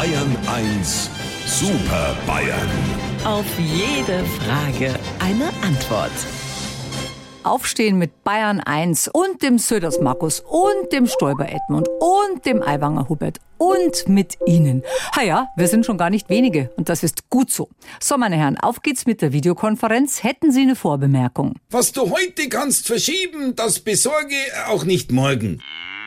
Bayern 0.00 0.34
1 0.46 1.10
Super 1.44 2.16
Bayern. 2.26 2.70
Auf 3.22 3.44
jede 3.58 4.24
Frage 4.24 4.98
eine 5.18 5.48
Antwort. 5.62 6.10
Aufstehen 7.42 7.98
mit 7.98 8.24
Bayern 8.24 8.60
1 8.60 9.08
und 9.08 9.42
dem 9.42 9.58
Söders 9.58 10.00
Markus 10.00 10.40
und 10.40 10.90
dem 10.90 11.06
Stoiber 11.06 11.50
Edmund 11.50 11.86
und 12.00 12.46
dem 12.46 12.62
Aiwanger 12.62 13.10
Hubert 13.10 13.40
und 13.58 14.08
mit 14.08 14.38
Ihnen. 14.46 14.82
Ha 15.14 15.22
ja, 15.22 15.48
wir 15.54 15.68
sind 15.68 15.84
schon 15.84 15.98
gar 15.98 16.08
nicht 16.08 16.30
wenige 16.30 16.70
und 16.78 16.88
das 16.88 17.02
ist 17.02 17.28
gut 17.28 17.50
so. 17.50 17.68
So, 18.00 18.16
meine 18.16 18.36
Herren, 18.36 18.56
auf 18.56 18.80
geht's 18.80 19.04
mit 19.04 19.20
der 19.20 19.34
Videokonferenz. 19.34 20.22
Hätten 20.22 20.50
Sie 20.50 20.62
eine 20.62 20.76
Vorbemerkung? 20.76 21.56
Was 21.68 21.92
du 21.92 22.10
heute 22.10 22.48
kannst 22.48 22.86
verschieben, 22.86 23.54
das 23.54 23.80
besorge 23.80 24.36
auch 24.68 24.84
nicht 24.84 25.12
morgen. 25.12 25.60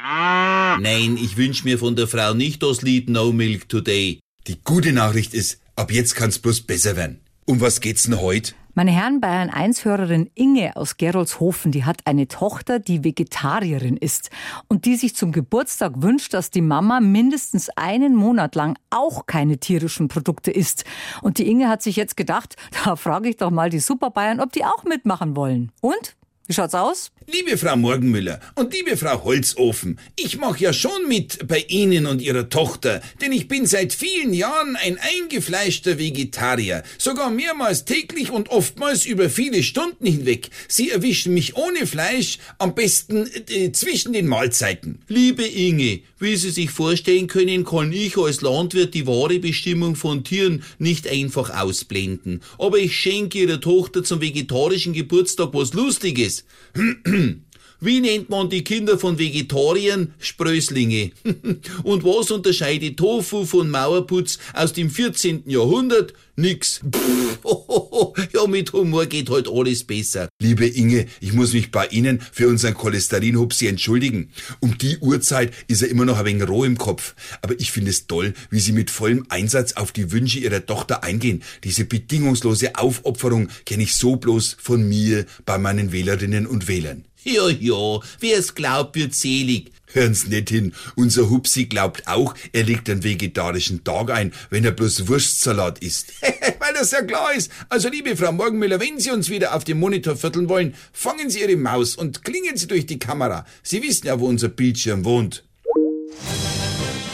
Nein, 0.06 1.18
ich 1.18 1.38
wünsch 1.38 1.64
mir 1.64 1.80
von 1.80 1.96
der 1.96 2.10
Frau 2.10 2.34
nicht 2.34 2.62
das 2.62 2.82
Lied 2.82 3.10
No 3.10 3.32
Milk 3.32 3.70
Today. 3.70 4.20
Die 4.48 4.62
gute 4.62 4.92
Nachricht 4.92 5.34
ist, 5.34 5.62
ab 5.78 5.94
jetzt 5.94 6.16
kann's 6.16 6.40
bloß 6.40 6.62
besser 6.62 6.98
werden. 6.98 7.22
Um 7.46 7.62
was 7.62 7.80
geht's 7.80 8.04
denn 8.04 8.20
heute? 8.20 8.54
Meine 8.74 8.92
Herren, 8.92 9.22
Bayern 9.22 9.50
1-Hörerin 9.50 10.30
Inge 10.36 10.76
aus 10.76 10.98
Gerolzhofen, 10.98 11.72
die 11.72 11.86
hat 11.86 12.02
eine 12.06 12.28
Tochter, 12.28 12.80
die 12.80 13.06
Vegetarierin 13.06 13.96
ist 13.96 14.30
und 14.68 14.84
die 14.84 14.96
sich 14.98 15.16
zum 15.16 15.32
Geburtstag 15.32 16.02
wünscht, 16.02 16.34
dass 16.34 16.52
die 16.52 16.62
Mama 16.62 17.00
mindestens 17.00 17.70
einen 17.70 18.14
Monat 18.14 18.56
lang 18.56 18.78
auch 18.90 19.26
keine 19.26 19.60
tierischen 19.60 20.10
Produkte 20.10 20.52
isst. 20.52 20.84
Und 21.22 21.38
die 21.38 21.48
Inge 21.48 21.70
hat 21.70 21.82
sich 21.82 21.96
jetzt 21.96 22.18
gedacht, 22.18 22.58
da 22.84 22.98
frage 22.98 23.30
ich 23.30 23.38
doch 23.38 23.52
mal 23.52 23.70
die 23.70 23.80
Super 23.80 24.10
Bayern, 24.10 24.42
ob 24.42 24.52
die 24.52 24.66
auch 24.66 24.84
mitmachen 24.84 25.38
wollen. 25.38 25.72
Und? 25.80 26.18
Wie 26.46 26.54
schaut's 26.54 26.76
aus? 26.76 27.10
Liebe 27.26 27.58
Frau 27.58 27.78
Morgenmüller 27.78 28.42
und 28.56 28.74
liebe 28.74 28.98
Frau 28.98 29.24
Holzofen, 29.24 29.98
ich 30.18 30.38
mache 30.38 30.62
ja 30.62 30.74
schon 30.74 31.08
mit 31.08 31.48
bei 31.48 31.64
Ihnen 31.70 32.06
und 32.06 32.22
Ihrer 32.22 32.50
Tochter, 32.50 33.02
denn 33.22 33.32
ich 33.32 33.48
bin 33.48 33.66
seit 33.66 33.94
vielen 33.94 34.34
Jahren 34.34 34.76
ein 34.76 34.98
eingefleischter 35.00 35.98
Vegetarier, 35.98 36.84
sogar 36.98 37.30
mehrmals 37.30 37.86
täglich 37.86 38.30
und 38.30 38.50
oftmals 38.50 39.06
über 39.06 39.30
viele 39.30 39.64
Stunden 39.64 40.06
hinweg. 40.06 40.50
Sie 40.68 40.90
erwischen 40.90 41.34
mich 41.34 41.56
ohne 41.56 41.88
Fleisch, 41.88 42.40
am 42.58 42.76
besten 42.76 43.26
äh, 43.48 43.72
zwischen 43.72 44.12
den 44.12 44.28
Mahlzeiten. 44.28 45.00
Liebe 45.08 45.46
Inge, 45.46 46.02
wie 46.20 46.36
Sie 46.36 46.50
sich 46.50 46.72
vorstellen 46.72 47.28
können, 47.28 47.64
kann 47.64 47.94
ich 47.94 48.18
als 48.18 48.42
Landwirt 48.42 48.94
die 48.94 49.08
wahre 49.08 49.40
Bestimmung 49.40 49.96
von 49.96 50.26
Tieren 50.26 50.64
nicht 50.78 51.08
einfach 51.08 51.50
ausblenden. 51.58 52.42
Aber 52.58 52.80
ich 52.80 52.96
schenke 52.98 53.40
Ihrer 53.40 53.62
Tochter 53.62 54.04
zum 54.04 54.20
vegetarischen 54.20 54.92
Geburtstag 54.92 55.50
was 55.54 55.74
Lustiges. 55.74 56.33
Hmm. 56.76 57.32
Wie 57.86 58.00
nennt 58.00 58.30
man 58.30 58.50
die 58.50 58.64
Kinder 58.64 58.98
von 58.98 59.20
Vegetariern? 59.20 60.14
Sprößlinge. 60.18 61.12
Und 61.84 62.06
was 62.06 62.32
unterscheidet 62.32 62.96
Tofu 62.96 63.44
von 63.44 63.70
Mauerputz 63.70 64.40
aus 64.54 64.72
dem 64.72 64.90
14. 64.90 65.44
Jahrhundert? 65.48 66.14
Nix. 66.38 66.80
ja, 68.34 68.48
mit 68.48 68.72
Humor 68.72 69.06
geht 69.06 69.30
halt 69.30 69.50
alles 69.50 69.84
besser. 69.84 70.30
Liebe 70.42 70.66
Inge, 70.66 71.08
ich 71.20 71.34
muss 71.34 71.52
mich 71.52 71.72
bei 71.72 71.86
Ihnen 71.88 72.22
für 72.32 72.48
unseren 72.48 72.74
Cholesterinhupsi 72.74 73.68
entschuldigen. 73.68 74.32
Um 74.62 74.78
die 74.78 74.98
Uhrzeit 75.00 75.52
ist 75.68 75.84
er 75.84 75.90
immer 75.90 76.06
noch 76.06 76.20
ein 76.20 76.26
wenig 76.26 76.48
roh 76.48 76.64
im 76.64 76.78
Kopf. 76.78 77.16
Aber 77.42 77.60
ich 77.60 77.74
finde 77.74 77.92
es 77.92 78.08
toll, 78.08 78.34
wie 78.50 78.62
Sie 78.62 78.72
mit 78.72 78.92
vollem 78.92 79.26
Einsatz 79.28 79.74
auf 79.74 79.92
die 79.92 80.14
Wünsche 80.14 80.40
Ihrer 80.40 80.66
Tochter 80.66 81.04
eingehen. 81.04 81.44
Diese 81.66 81.84
bedingungslose 81.84 82.76
Aufopferung 82.78 83.50
kenne 83.66 83.84
ich 83.84 83.94
so 83.94 84.16
bloß 84.16 84.56
von 84.58 84.88
mir 84.88 85.26
bei 85.46 85.58
meinen 85.58 85.92
Wählerinnen 85.92 86.48
und 86.48 86.70
Wählern. 86.70 87.04
Ja, 87.34 87.48
ja, 87.48 88.00
wer 88.20 88.38
es 88.38 88.54
glaubt, 88.54 88.96
wird 88.96 89.14
selig. 89.16 89.72
Hören's 89.94 90.28
nicht 90.28 90.50
hin. 90.50 90.74
Unser 90.96 91.30
Hupsi 91.30 91.66
glaubt 91.66 92.08
auch, 92.08 92.34
er 92.52 92.64
legt 92.64 92.90
einen 92.90 93.04
vegetarischen 93.04 93.84
Tag 93.84 94.10
ein, 94.10 94.34
wenn 94.50 94.66
er 94.66 94.72
bloß 94.72 95.08
Wurstsalat 95.08 95.80
isst. 95.80 96.14
Weil 96.60 96.74
das 96.74 96.92
ja 96.92 97.02
klar 97.02 97.34
ist. 97.34 97.52
Also, 97.70 97.90
liebe 97.90 98.18
Frau 98.18 98.32
Morgenmüller, 98.32 98.80
wenn 98.80 99.00
Sie 99.00 99.12
uns 99.12 99.30
wieder 99.30 99.56
auf 99.56 99.64
dem 99.64 99.80
Monitor 99.80 100.16
vierteln 100.16 100.50
wollen, 100.50 100.74
fangen 100.92 101.30
Sie 101.30 101.42
Ihre 101.42 101.56
Maus 101.56 101.96
und 101.96 102.24
klingen 102.24 102.58
Sie 102.58 102.68
durch 102.68 102.86
die 102.86 103.00
Kamera. 103.00 103.46
Sie 103.62 103.82
wissen 103.84 104.08
ja, 104.08 104.20
wo 104.20 104.28
unser 104.28 104.50
Bildschirm 104.50 105.06
wohnt. 105.06 105.44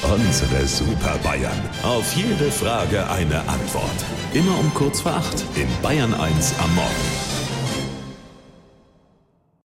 Unsere 0.02 0.66
Super 0.66 1.19
Bayern. 1.24 1.62
Auf 1.84 2.14
jede 2.16 2.52
Frage 2.52 3.08
eine 3.12 3.42
Antwort. 3.48 3.92
Immer 4.34 4.58
um 4.58 4.74
kurz 4.74 5.02
vor 5.02 5.14
acht 5.14 5.44
in 5.56 5.68
Bayern 5.84 6.14
1 6.14 6.53
am 6.59 6.74
Morgen. 6.74 7.28